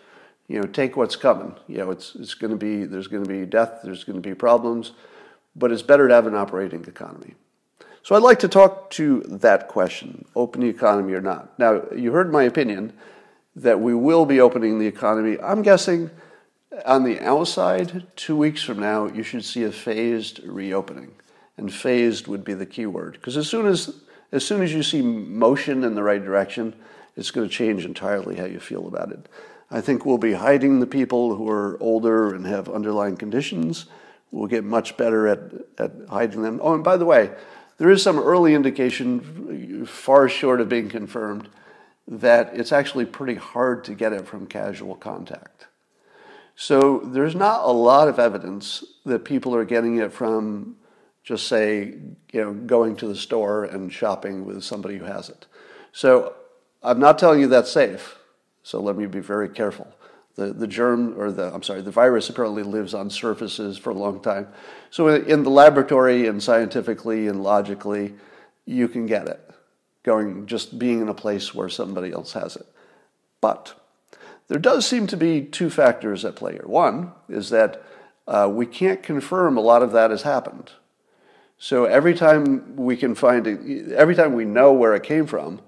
[0.47, 1.55] you know, take what's coming.
[1.67, 4.27] You know, it's, it's going to be, there's going to be death, there's going to
[4.27, 4.93] be problems,
[5.55, 7.35] but it's better to have an operating economy.
[8.03, 11.57] So I'd like to talk to that question, open the economy or not.
[11.57, 12.91] Now, you heard my opinion
[13.55, 15.37] that we will be opening the economy.
[15.41, 16.11] I'm guessing
[16.85, 21.13] on the outside, two weeks from now, you should see a phased reopening.
[21.55, 23.13] And phased would be the key word.
[23.13, 23.95] Because as soon as,
[24.33, 26.75] as soon as you see motion in the right direction,
[27.15, 29.29] it's going to change entirely how you feel about it.
[29.71, 33.85] I think we'll be hiding the people who are older and have underlying conditions.
[34.31, 35.39] We'll get much better at,
[35.77, 36.59] at hiding them.
[36.61, 37.31] Oh, and by the way,
[37.83, 41.49] there is some early indication, far short of being confirmed,
[42.07, 45.67] that it's actually pretty hard to get it from casual contact.
[46.55, 50.77] So there's not a lot of evidence that people are getting it from
[51.25, 51.95] just say,
[52.31, 55.45] you know, going to the store and shopping with somebody who has it.
[55.91, 56.35] So
[56.83, 58.17] I'm not telling you that's safe.
[58.63, 59.93] So let me be very careful.
[60.35, 63.93] The, the germ, or the, I'm sorry, the virus apparently lives on surfaces for a
[63.93, 64.47] long time.
[64.89, 68.15] So in the laboratory and scientifically and logically,
[68.65, 69.51] you can get it
[70.03, 72.65] going, just being in a place where somebody else has it.
[73.41, 73.73] But
[74.47, 76.65] there does seem to be two factors at play here.
[76.65, 77.81] One is that
[78.27, 80.71] uh, we can't confirm a lot of that has happened.
[81.57, 85.61] So every time we can find it, every time we know where it came from,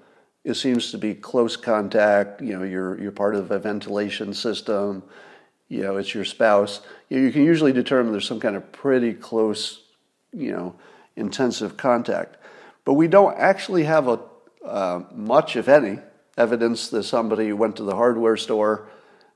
[0.45, 2.41] it seems to be close contact.
[2.41, 5.03] You know, you're you're part of a ventilation system.
[5.67, 6.81] You know, it's your spouse.
[7.09, 9.81] You, know, you can usually determine there's some kind of pretty close,
[10.31, 10.75] you know,
[11.15, 12.37] intensive contact.
[12.85, 14.19] But we don't actually have a
[14.63, 15.97] uh, much, if any,
[16.37, 18.87] evidence that somebody went to the hardware store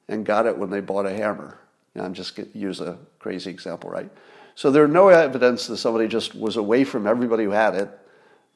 [0.08, 1.58] and got it when they bought a hammer.
[1.96, 4.12] You know, I'm just use a crazy example, right?
[4.54, 7.90] So there's no evidence that somebody just was away from everybody who had it,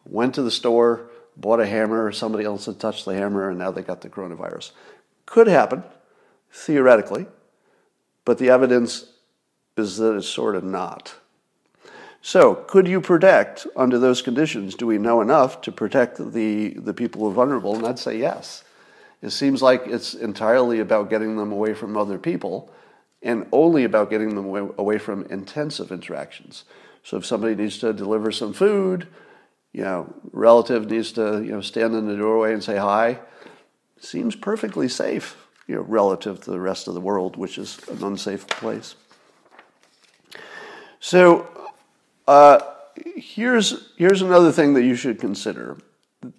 [0.05, 3.71] went to the store, bought a hammer, somebody else had touched the hammer, and now
[3.71, 4.71] they got the coronavirus.
[5.25, 5.83] Could happen,
[6.51, 7.27] theoretically,
[8.25, 9.09] but the evidence
[9.75, 11.15] is that it's sort of not.
[12.21, 14.75] So, could you protect under those conditions?
[14.75, 17.75] Do we know enough to protect the, the people who are vulnerable?
[17.75, 18.63] And I'd say yes.
[19.21, 22.71] It seems like it's entirely about getting them away from other people
[23.21, 26.63] and only about getting them away, away from intensive interactions.
[27.03, 29.07] So, if somebody needs to deliver some food,
[29.73, 33.19] you know, relative needs to you know stand in the doorway and say hi,
[33.99, 35.35] seems perfectly safe,
[35.67, 38.95] you know, relative to the rest of the world, which is an unsafe place.
[40.99, 41.47] So
[42.27, 42.59] uh,
[43.15, 45.77] here's, here's another thing that you should consider.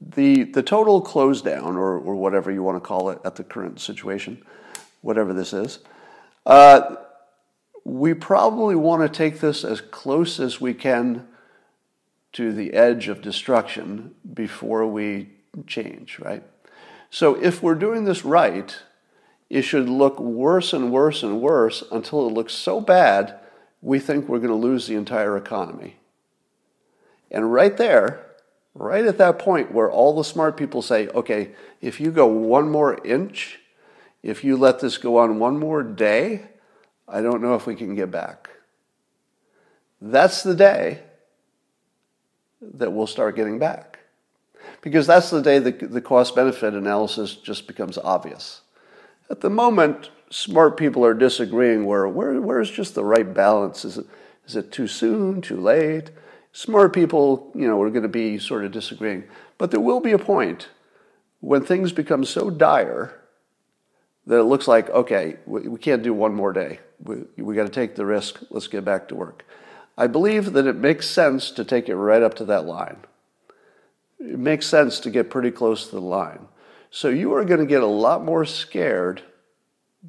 [0.00, 3.44] The, the total close down, or, or whatever you want to call it at the
[3.44, 4.42] current situation,
[5.02, 5.80] whatever this is,
[6.46, 6.96] uh,
[7.84, 11.26] we probably want to take this as close as we can
[12.34, 15.30] to the edge of destruction before we
[15.66, 16.42] change, right?
[17.08, 18.76] So if we're doing this right,
[19.48, 23.38] it should look worse and worse and worse until it looks so bad
[23.80, 25.96] we think we're going to lose the entire economy.
[27.30, 28.26] And right there,
[28.74, 32.68] right at that point where all the smart people say, okay, if you go one
[32.68, 33.60] more inch,
[34.22, 36.46] if you let this go on one more day,
[37.06, 38.50] I don't know if we can get back.
[40.00, 41.02] That's the day
[42.74, 43.98] that we'll start getting back.
[44.80, 48.62] Because that's the day the, the cost benefit analysis just becomes obvious.
[49.30, 53.84] At the moment, smart people are disagreeing where, where where's just the right balance?
[53.84, 54.06] Is it,
[54.46, 56.10] is it too soon, too late?
[56.52, 59.24] Smart people, you know, are going to be sort of disagreeing.
[59.58, 60.68] But there will be a point
[61.40, 63.20] when things become so dire
[64.26, 66.80] that it looks like, okay, we, we can't do one more day.
[67.02, 68.40] We, we got to take the risk.
[68.50, 69.44] Let's get back to work.
[69.96, 72.98] I believe that it makes sense to take it right up to that line.
[74.18, 76.48] It makes sense to get pretty close to the line.
[76.90, 79.22] So you are going to get a lot more scared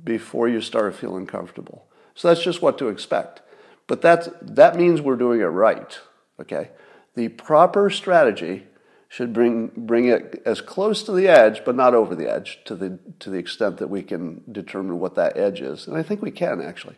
[0.03, 1.87] before you start feeling comfortable.
[2.15, 3.41] So that's just what to expect.
[3.87, 5.99] But that's, that means we're doing it right.
[6.39, 6.69] Okay?
[7.15, 8.67] The proper strategy
[9.07, 12.75] should bring, bring it as close to the edge, but not over the edge to
[12.75, 15.87] the, to the extent that we can determine what that edge is.
[15.87, 16.95] And I think we can actually.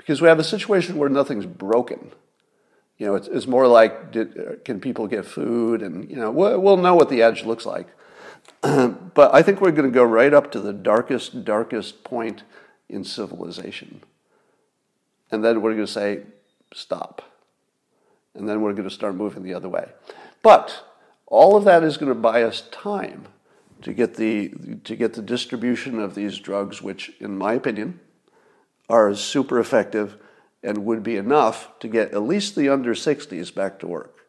[0.00, 2.12] Because we have a situation where nothing's broken.
[2.96, 6.58] You know, it's, it's more like did, can people get food, and you know, we'll,
[6.58, 7.86] we'll know what the edge looks like.
[8.62, 12.44] but I think we're going to go right up to the darkest, darkest point
[12.88, 14.00] in civilization,
[15.30, 16.22] and then we're going to say,
[16.72, 17.20] stop,
[18.34, 19.90] and then we're going to start moving the other way.
[20.42, 20.82] But
[21.26, 23.26] all of that is going to buy us time
[23.82, 28.00] to get the to get the distribution of these drugs, which, in my opinion,
[28.90, 30.16] are super effective
[30.62, 34.26] and would be enough to get at least the under 60s back to work.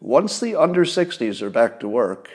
[0.00, 2.30] Once the under 60s are back to work,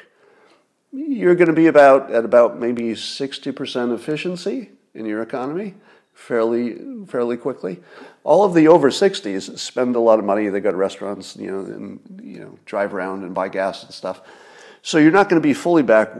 [0.91, 5.75] you're going to be about at about maybe 60% efficiency in your economy
[6.13, 6.77] fairly
[7.07, 7.79] fairly quickly.
[8.23, 10.49] All of the over 60s spend a lot of money.
[10.49, 13.93] They go to restaurants, you know, and you know, drive around and buy gas and
[13.93, 14.21] stuff.
[14.81, 16.11] So you're not going to be fully back,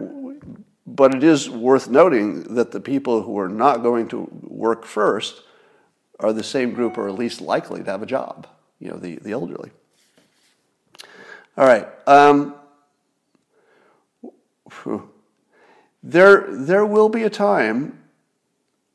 [0.95, 5.43] but it is worth noting that the people who are not going to work first
[6.19, 8.47] are the same group or at least likely to have a job,
[8.79, 9.71] you know, the, the elderly.
[11.57, 11.87] All right.
[12.07, 12.55] Um,
[16.03, 17.99] there, there will be a time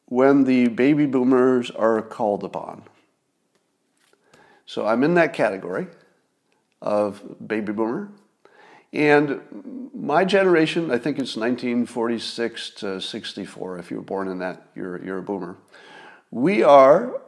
[0.06, 2.82] when the baby boomers are called upon.
[4.66, 5.86] So I'm in that category
[6.82, 8.10] of baby boomer.
[8.94, 13.78] And my generation, I think it's 1946 to 64.
[13.78, 15.56] If you were born in that, you're, you're a boomer.
[16.30, 17.20] We are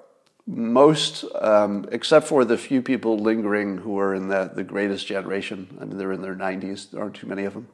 [0.47, 5.77] most, um, except for the few people lingering who are in the, the greatest generation.
[5.81, 6.93] I mean, they're in their 90s.
[6.93, 7.67] There aren't too many of them.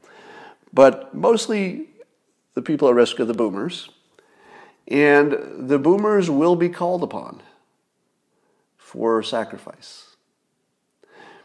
[0.73, 1.89] But mostly
[2.55, 3.91] the people at risk are the boomers.
[4.89, 7.43] And the boomers will be called upon
[8.79, 10.12] for sacrifice.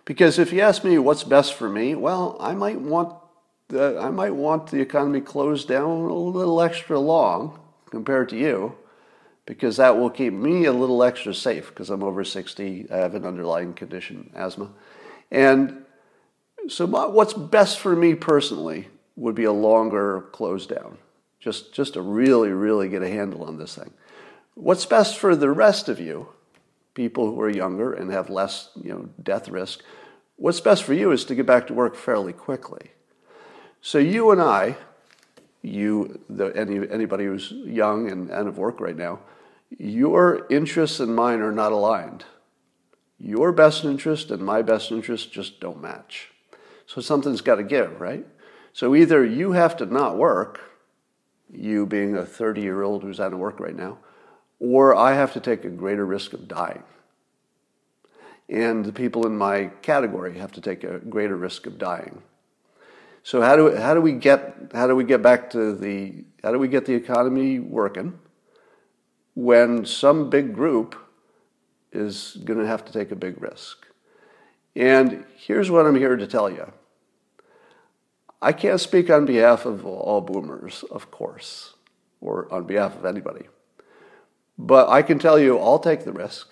[0.07, 3.13] Because if you ask me what's best for me, well, I might want
[3.67, 8.77] the, I might want the economy closed down a little extra long compared to you,
[9.45, 13.15] because that will keep me a little extra safe because I'm over 60, I have
[13.15, 14.69] an underlying condition, asthma.
[15.29, 15.83] And
[16.69, 20.99] so my, what's best for me personally would be a longer close down,
[21.41, 23.91] just, just to really, really get a handle on this thing.
[24.53, 26.29] What's best for the rest of you
[26.97, 29.83] people who are younger and have less you know, death risk,
[30.37, 32.91] what's best for you is to get back to work fairly quickly.
[33.81, 34.77] So you and I,
[35.61, 39.19] you, the, any, anybody who's young and out of work right now,
[39.77, 42.25] your interests and mine are not aligned.
[43.19, 46.31] Your best interest and my best interest just don't match.
[46.85, 48.25] So something's got to give, right?
[48.71, 50.61] So either you have to not work,
[51.51, 53.97] you being a 30 year old who's out of work right now,
[54.59, 56.83] or I have to take a greater risk of dying.
[58.49, 62.21] And the people in my category have to take a greater risk of dying.
[63.23, 66.53] So how do, how do we get how do we get back to the how
[66.53, 68.17] do we get the economy working
[69.33, 70.95] when some big group
[71.91, 73.85] is going to have to take a big risk?
[74.77, 76.71] And here's what I'm here to tell you.
[78.41, 81.73] I can't speak on behalf of all boomers, of course,
[82.21, 83.47] or on behalf of anybody.
[84.57, 86.47] But I can tell you, I'll take the risk.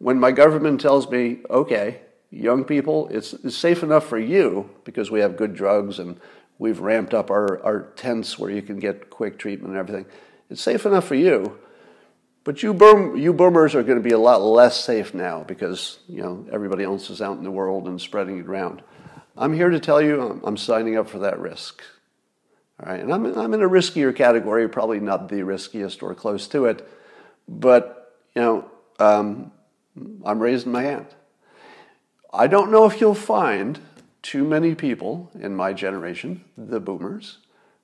[0.00, 5.10] When my government tells me, okay, young people, it's, it's safe enough for you because
[5.10, 6.20] we have good drugs and
[6.58, 10.06] we've ramped up our, our tents where you can get quick treatment and everything.
[10.48, 11.58] It's safe enough for you,
[12.42, 16.00] but you, boom, you boomers are going to be a lot less safe now because
[16.08, 18.82] you know everybody else is out in the world and spreading it around.
[19.36, 21.82] I'm here to tell you I'm, I'm signing up for that risk.
[22.82, 26.48] All right, and I'm, I'm in a riskier category, probably not the riskiest or close
[26.48, 26.88] to it
[27.50, 29.50] but, you know, um,
[30.24, 31.06] I'm raising my hand.
[32.32, 33.80] I don't know if you'll find
[34.22, 37.38] too many people in my generation, the boomers,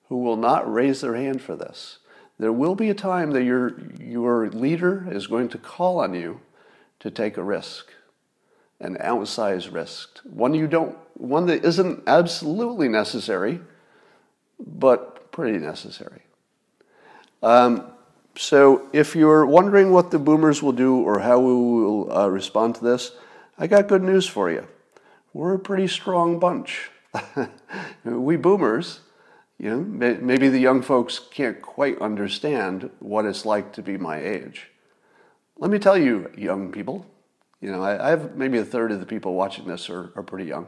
[0.08, 1.98] who will not raise their hand for this.
[2.38, 6.40] There will be a time that your, your leader is going to call on you
[7.00, 7.86] to take a risk,
[8.78, 13.60] an outsized risk, one you don't, one that isn't absolutely necessary,
[14.58, 16.22] but pretty necessary.
[17.42, 17.90] Um,
[18.38, 22.74] so, if you're wondering what the boomers will do or how we will uh, respond
[22.74, 23.12] to this,
[23.58, 24.66] I got good news for you.
[25.32, 26.90] We're a pretty strong bunch.
[28.04, 29.00] we boomers,
[29.58, 34.20] you know, maybe the young folks can't quite understand what it's like to be my
[34.20, 34.68] age.
[35.58, 37.06] Let me tell you, young people,
[37.62, 40.22] you know, I, I have maybe a third of the people watching this are, are
[40.22, 40.66] pretty young,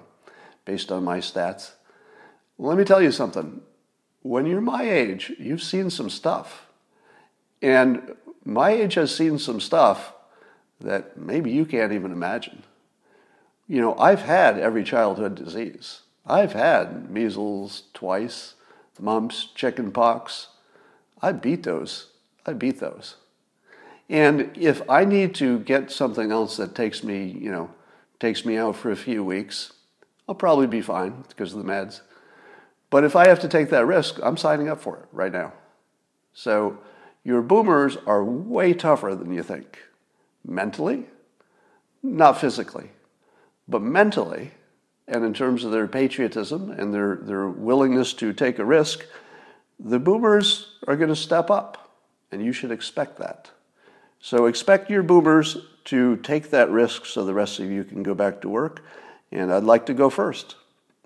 [0.64, 1.72] based on my stats.
[2.56, 3.60] Let me tell you something.
[4.22, 6.67] When you're my age, you've seen some stuff
[7.62, 10.12] and my age has seen some stuff
[10.80, 12.62] that maybe you can't even imagine.
[13.66, 16.00] You know, I've had every childhood disease.
[16.26, 18.54] I've had measles twice,
[18.98, 20.48] mumps, chicken pox.
[21.20, 22.08] I beat those.
[22.46, 23.16] I beat those.
[24.08, 27.70] And if I need to get something else that takes me, you know,
[28.20, 29.72] takes me out for a few weeks,
[30.28, 32.00] I'll probably be fine because of the meds.
[32.90, 35.52] But if I have to take that risk, I'm signing up for it right now.
[36.32, 36.78] So
[37.28, 39.80] your boomers are way tougher than you think.
[40.46, 41.04] Mentally,
[42.02, 42.88] not physically,
[43.68, 44.52] but mentally,
[45.06, 49.04] and in terms of their patriotism and their, their willingness to take a risk,
[49.78, 51.90] the boomers are going to step up,
[52.32, 53.50] and you should expect that.
[54.20, 58.14] So expect your boomers to take that risk so the rest of you can go
[58.14, 58.82] back to work.
[59.30, 60.56] And I'd like to go first.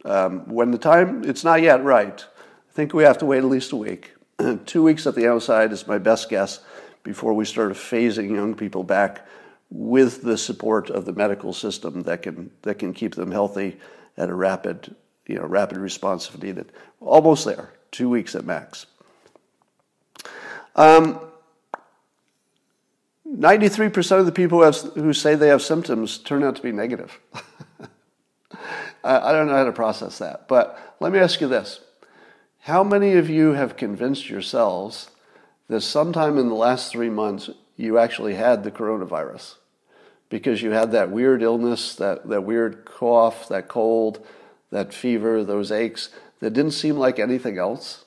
[0.05, 2.25] Um, when the time, it's not yet right.
[2.25, 4.13] I think we have to wait at least a week.
[4.67, 6.61] Two weeks at the outside is my best guess
[7.03, 9.27] before we start phasing young people back
[9.71, 13.79] with the support of the medical system that can, that can keep them healthy
[14.17, 14.95] at a rapid,
[15.27, 16.71] you know, rapid response if needed.
[17.01, 18.87] Almost there, two weeks at max.
[20.77, 21.21] Um,
[23.29, 26.73] 93% of the people who, have, who, say they have symptoms turn out to be
[26.73, 27.19] negative.
[29.05, 30.49] I don't know how to process that.
[30.49, 31.81] But let me ask you this
[32.67, 35.11] How many of you have convinced yourselves
[35.67, 39.57] that sometime in the last three months you actually had the coronavirus?
[40.29, 44.25] Because you had that weird illness, that, that weird cough, that cold,
[44.71, 48.05] that fever, those aches that didn't seem like anything else?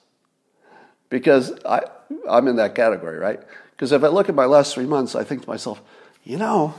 [1.10, 1.82] Because I,
[2.30, 3.42] I'm in that category, right?
[3.72, 5.82] Because if I look at my last three months, I think to myself,
[6.24, 6.76] you know,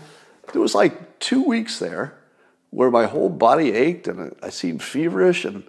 [0.54, 2.14] there was like two weeks there
[2.70, 5.62] where my whole body ached and I seemed feverish and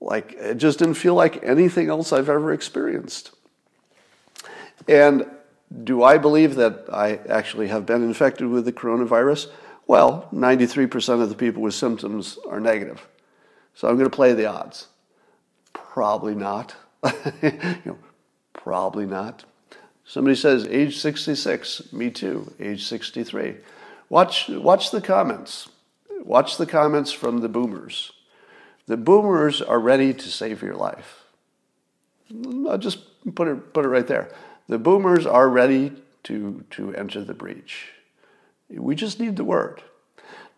[0.00, 3.32] like it just didn't feel like anything else I've ever experienced.
[4.88, 5.26] And
[5.84, 9.50] do I believe that I actually have been infected with the coronavirus?
[9.86, 13.06] Well, 93% of the people with symptoms are negative.
[13.74, 14.88] So I'm going to play the odds.
[15.72, 16.74] Probably not.
[17.42, 17.52] you
[17.84, 17.98] know,
[18.52, 19.44] probably not.
[20.04, 23.56] Somebody says age 66, me too, age 63.
[24.08, 25.68] Watch, watch the comments.
[26.24, 28.12] Watch the comments from the boomers.
[28.90, 31.22] The boomers are ready to save your life.
[32.68, 32.98] I'll just
[33.36, 34.34] put it, put it right there.
[34.66, 35.92] The boomers are ready
[36.24, 37.92] to, to enter the breach.
[38.68, 39.80] We just need the word.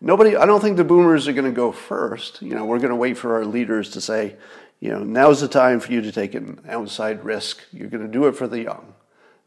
[0.01, 2.41] Nobody, I don't think the boomers are going to go first.
[2.41, 4.35] You know, we're going to wait for our leaders to say,
[4.79, 7.61] you know, now's the time for you to take an outside risk.
[7.71, 8.95] You're going to do it for the young.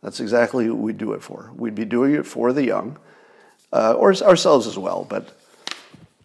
[0.01, 1.51] That's exactly what we'd do it for.
[1.57, 2.99] We'd be doing it for the young,
[3.73, 5.05] uh, or ourselves as well.
[5.11, 5.36] But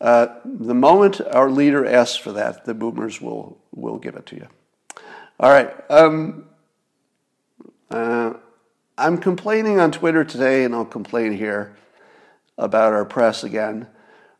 [0.01, 4.35] uh, the moment our leader asks for that, the boomers will, will give it to
[4.35, 4.47] you.
[5.39, 5.71] All right.
[5.89, 6.47] Um,
[7.89, 8.33] uh,
[8.97, 11.75] I'm complaining on Twitter today, and I'll complain here
[12.57, 13.87] about our press again.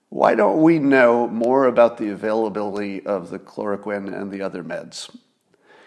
[0.10, 5.16] Why don't we know more about the availability of the chloroquine and the other meds?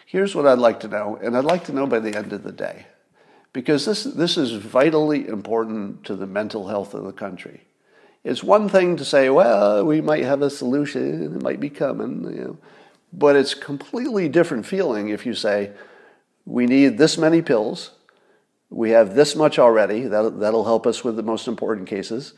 [0.07, 2.43] Here's what I'd like to know, and I'd like to know by the end of
[2.43, 2.87] the day
[3.53, 7.63] because this, this is vitally important to the mental health of the country.
[8.25, 12.25] It's one thing to say, well, we might have a solution, it might be coming,
[12.25, 12.59] you know,
[13.13, 15.73] but it's completely different feeling if you say,
[16.47, 17.91] we need this many pills,
[18.71, 22.33] we have this much already, that, that'll help us with the most important cases.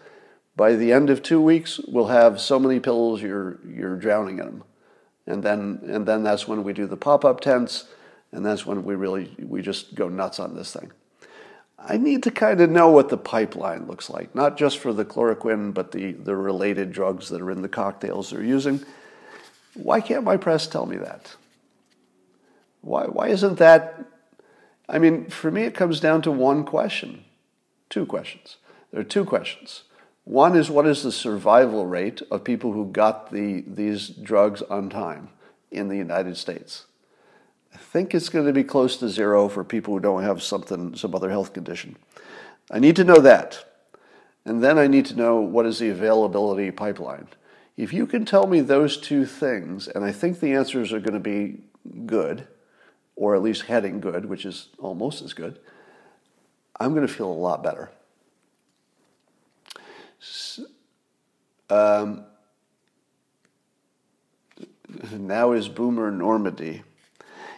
[0.56, 4.44] By the end of two weeks, we'll have so many pills you're, you're drowning in
[4.46, 4.64] them.
[5.26, 7.86] And then, and then that's when we do the pop-up tents,
[8.32, 10.90] and that's when we really, we just go nuts on this thing.
[11.78, 15.04] I need to kind of know what the pipeline looks like, not just for the
[15.04, 18.82] chloroquine, but the, the related drugs that are in the cocktails they're using.
[19.74, 21.36] Why can't my press tell me that?
[22.80, 24.04] Why, why isn't that?
[24.88, 27.24] I mean, for me, it comes down to one question,
[27.90, 28.56] two questions.
[28.90, 29.82] There are two questions.
[30.24, 34.88] One is what is the survival rate of people who got the, these drugs on
[34.88, 35.28] time
[35.70, 36.86] in the United States?
[37.76, 40.96] I think it's going to be close to zero for people who don't have something,
[40.96, 41.96] some other health condition.
[42.70, 43.66] I need to know that.
[44.46, 47.28] And then I need to know what is the availability pipeline.
[47.76, 51.12] If you can tell me those two things, and I think the answers are going
[51.12, 51.58] to be
[52.06, 52.48] good,
[53.14, 55.58] or at least heading good, which is almost as good,
[56.80, 57.90] I'm going to feel a lot better.
[61.68, 62.24] Um,
[65.12, 66.84] now is Boomer Normandy.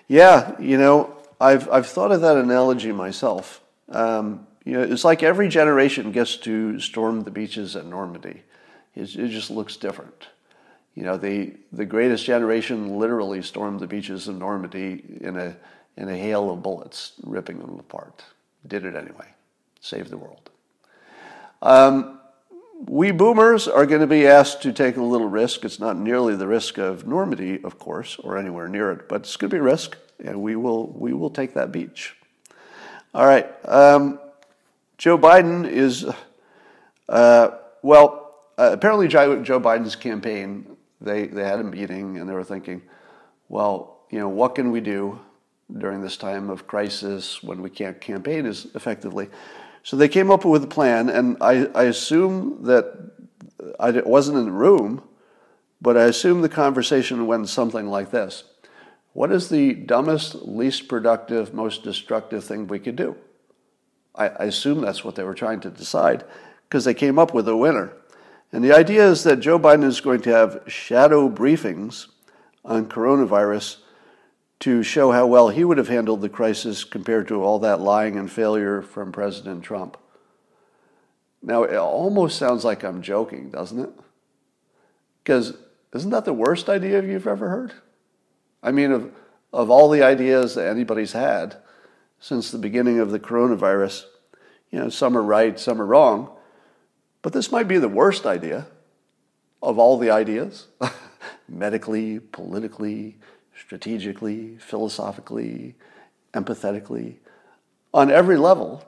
[0.08, 3.60] Yeah, you know, I've, I've thought of that analogy myself.
[3.90, 8.42] Um, you know, it's like every generation gets to storm the beaches at Normandy.
[8.94, 10.28] It, it just looks different.
[10.94, 15.56] You know, the, the greatest generation literally stormed the beaches of Normandy in a,
[15.96, 18.24] in a hail of bullets, ripping them apart.
[18.66, 19.26] Did it anyway.
[19.80, 20.50] Saved the world.
[21.62, 22.17] Um,
[22.86, 25.64] we boomers are going to be asked to take a little risk.
[25.64, 29.36] It's not nearly the risk of Normandy, of course, or anywhere near it, but it's
[29.36, 32.16] going to be a risk, and we will we will take that beach.
[33.14, 34.20] All right, um,
[34.96, 36.06] Joe Biden is
[37.08, 37.50] uh,
[37.82, 38.24] well.
[38.58, 42.82] uh, apparently Joe, Joe Biden's campaign, they, they had a meeting and they were thinking,
[43.48, 45.20] well, you know, what can we do
[45.78, 49.28] during this time of crisis when we can't campaign as effectively?
[49.82, 53.12] So they came up with a plan, and I, I assume that
[53.80, 55.02] I wasn't in the room,
[55.80, 58.44] but I assume the conversation went something like this
[59.12, 63.16] What is the dumbest, least productive, most destructive thing we could do?
[64.14, 66.24] I, I assume that's what they were trying to decide
[66.68, 67.92] because they came up with a winner.
[68.52, 72.06] And the idea is that Joe Biden is going to have shadow briefings
[72.64, 73.78] on coronavirus
[74.60, 78.16] to show how well he would have handled the crisis compared to all that lying
[78.16, 79.96] and failure from President Trump.
[81.42, 83.90] Now, it almost sounds like I'm joking, doesn't it?
[85.22, 85.56] Because
[85.94, 87.72] isn't that the worst idea you've ever heard?
[88.62, 89.12] I mean, of,
[89.52, 91.56] of all the ideas that anybody's had
[92.18, 94.04] since the beginning of the coronavirus,
[94.70, 96.30] you know, some are right, some are wrong,
[97.22, 98.66] but this might be the worst idea
[99.62, 100.66] of all the ideas
[101.48, 103.16] medically, politically,
[103.60, 105.74] strategically, philosophically,
[106.32, 107.16] empathetically,
[107.92, 108.84] on every level.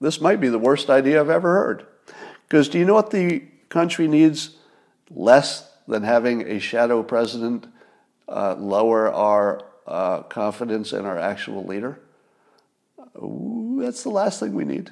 [0.00, 1.86] This might be the worst idea I've ever heard.
[2.48, 4.56] Because do you know what the country needs
[5.10, 7.66] less than having a shadow president
[8.28, 12.00] uh, lower our uh, confidence in our actual leader?
[13.16, 14.90] Ooh, that's the last thing we need.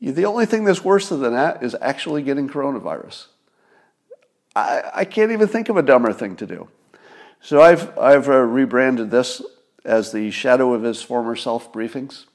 [0.00, 3.26] The only thing that's worse than that is actually getting coronavirus.
[4.56, 6.68] I, I can't even think of a dumber thing to do.
[7.40, 9.42] So I've, I've uh, rebranded this
[9.84, 12.26] as the shadow of his former self briefings.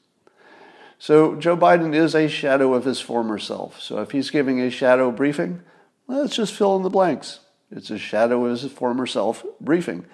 [0.97, 3.79] So Joe Biden is a shadow of his former self.
[3.81, 5.61] So if he's giving a shadow briefing,
[6.07, 7.41] let's just fill in the blanks.
[7.71, 10.05] It's a shadow of his former self briefing.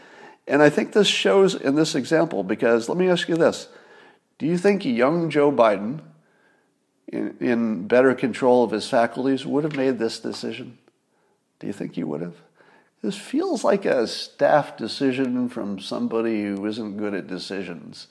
[0.47, 3.67] And I think this shows in this example because let me ask you this
[4.37, 6.01] Do you think young Joe Biden,
[7.07, 10.77] in, in better control of his faculties, would have made this decision?
[11.59, 12.35] Do you think he would have?
[13.01, 18.07] This feels like a staff decision from somebody who isn't good at decisions.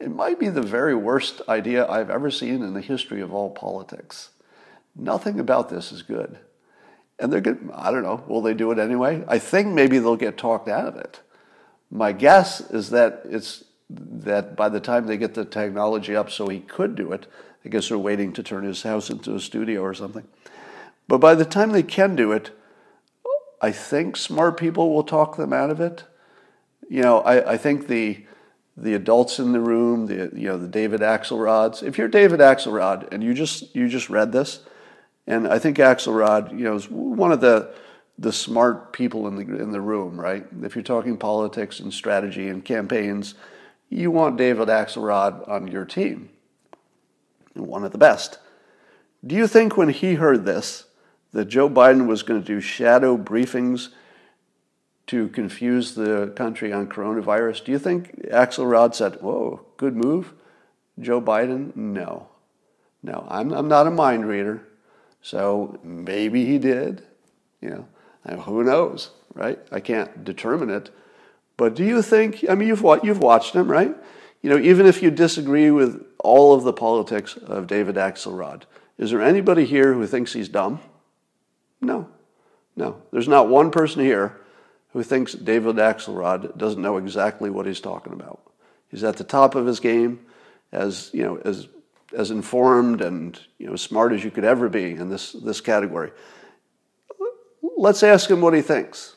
[0.00, 3.50] It might be the very worst idea I've ever seen in the history of all
[3.50, 4.30] politics.
[4.96, 6.38] Nothing about this is good.
[7.20, 7.70] And they're good.
[7.72, 8.24] I don't know.
[8.26, 9.24] Will they do it anyway?
[9.28, 11.20] I think maybe they'll get talked out of it.
[11.88, 16.48] My guess is that it's that by the time they get the technology up so
[16.48, 17.26] he could do it,
[17.64, 20.24] I guess they're waiting to turn his house into a studio or something.
[21.06, 22.50] But by the time they can do it,
[23.62, 26.02] I think smart people will talk them out of it.
[26.90, 28.26] You know, I, I think the
[28.76, 31.82] the adults in the room, the you know the David Axelrods.
[31.82, 34.60] If you're David Axelrod and you just you just read this,
[35.26, 37.72] and I think Axelrod, you know, is one of the
[38.18, 40.44] the smart people in the in the room, right?
[40.62, 43.34] If you're talking politics and strategy and campaigns,
[43.88, 46.30] you want David Axelrod on your team.
[47.54, 48.38] One of the best.
[49.24, 50.86] Do you think when he heard this,
[51.32, 53.88] that Joe Biden was going to do shadow briefings
[55.06, 57.64] to confuse the country on coronavirus.
[57.64, 60.32] Do you think Axelrod said, Whoa, good move?
[61.00, 61.74] Joe Biden?
[61.74, 62.28] No.
[63.02, 64.62] No, I'm, I'm not a mind reader.
[65.22, 67.02] So maybe he did.
[67.60, 67.86] You
[68.26, 69.58] know, who knows, right?
[69.70, 70.90] I can't determine it.
[71.56, 73.94] But do you think, I mean, you've, you've watched him, right?
[74.40, 78.62] You know, even if you disagree with all of the politics of David Axelrod,
[78.98, 80.80] is there anybody here who thinks he's dumb?
[81.82, 82.08] No,
[82.76, 83.02] no.
[83.10, 84.40] There's not one person here
[84.92, 88.40] who thinks David Axelrod doesn't know exactly what he's talking about.
[88.88, 90.20] He's at the top of his game,
[90.70, 91.68] as you know, as
[92.16, 96.12] as informed and you know smart as you could ever be in this this category.
[97.76, 99.16] Let's ask him what he thinks.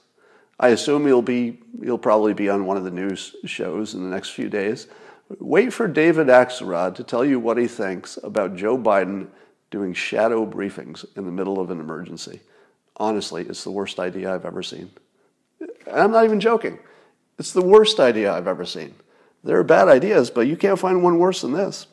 [0.60, 4.10] I assume he'll be he'll probably be on one of the news shows in the
[4.10, 4.88] next few days.
[5.40, 9.28] Wait for David Axelrod to tell you what he thinks about Joe Biden
[9.72, 12.40] doing shadow briefings in the middle of an emergency
[12.98, 14.92] honestly, it's the worst idea I've ever seen.
[15.60, 16.80] And I'm not even joking.
[17.38, 18.96] It's the worst idea I've ever seen.
[19.44, 21.88] There are bad ideas, but you can't find one worse than this.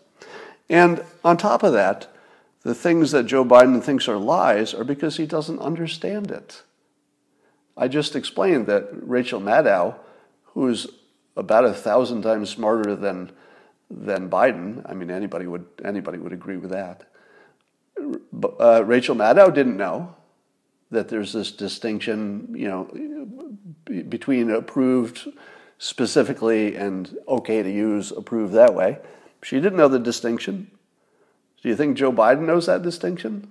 [0.71, 2.09] And on top of that,
[2.63, 6.63] the things that Joe Biden thinks are lies are because he doesn't understand it.
[7.77, 9.97] I just explained that Rachel Maddow,
[10.45, 10.87] who's
[11.37, 13.33] about a thousand times smarter than,
[13.91, 17.05] than Biden, I mean, anybody would, anybody would agree with that.
[18.61, 20.15] Uh, Rachel Maddow didn't know
[20.93, 25.27] that there's this distinction, you know, between approved
[25.79, 28.99] specifically and okay to use approved that way.
[29.43, 30.71] She didn't know the distinction.
[31.63, 33.51] Do you think Joe Biden knows that distinction?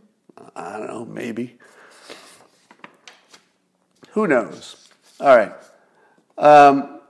[0.56, 1.58] I don't know, maybe.
[4.12, 4.88] Who knows?
[5.20, 5.54] All right.
[6.38, 7.02] Um,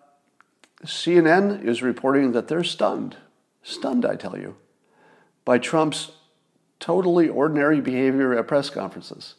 [0.86, 3.18] CNN is reporting that they're stunned,
[3.64, 4.56] stunned, I tell you,
[5.46, 6.12] by Trump's
[6.80, 9.36] totally ordinary behavior at press conferences.